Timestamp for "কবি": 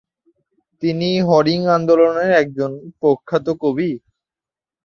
3.61-3.91